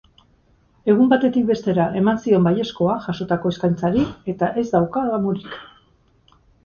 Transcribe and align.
Egun 0.93 1.09
batetik 1.11 1.43
bestera 1.49 1.85
eman 1.99 2.17
zion 2.23 2.47
baiezkoa 2.49 2.95
jasotako 3.05 3.51
eskaintzari 3.57 4.07
eta 4.35 4.51
ez 4.63 4.65
dauka 4.73 5.05
damurik. 5.13 5.61